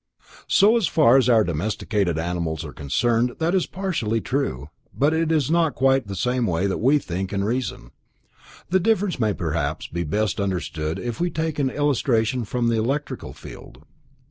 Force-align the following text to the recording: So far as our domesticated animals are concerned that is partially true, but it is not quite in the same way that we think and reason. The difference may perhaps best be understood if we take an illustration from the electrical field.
So 0.47 0.81
far 0.81 1.17
as 1.17 1.29
our 1.29 1.43
domesticated 1.43 2.17
animals 2.17 2.65
are 2.65 2.73
concerned 2.73 3.35
that 3.37 3.53
is 3.53 3.67
partially 3.67 4.19
true, 4.19 4.71
but 4.91 5.13
it 5.13 5.31
is 5.31 5.51
not 5.51 5.75
quite 5.75 6.01
in 6.01 6.07
the 6.07 6.15
same 6.15 6.47
way 6.47 6.65
that 6.65 6.79
we 6.79 6.97
think 6.97 7.31
and 7.31 7.45
reason. 7.45 7.91
The 8.71 8.79
difference 8.79 9.19
may 9.19 9.33
perhaps 9.35 9.85
best 9.85 10.37
be 10.37 10.41
understood 10.43 10.97
if 10.97 11.19
we 11.21 11.29
take 11.29 11.59
an 11.59 11.69
illustration 11.69 12.45
from 12.45 12.67
the 12.67 12.77
electrical 12.79 13.31
field. 13.33 13.83